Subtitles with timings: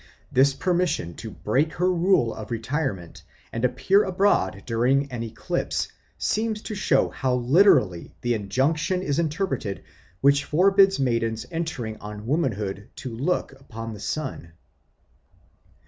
[0.31, 3.21] This permission to break her rule of retirement
[3.53, 9.83] and appear abroad during an eclipse seems to show how literally the injunction is interpreted
[10.19, 14.53] which forbids maidens entering on womanhood to look upon the sun.